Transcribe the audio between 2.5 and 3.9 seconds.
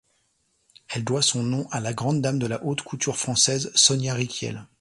haute-couture française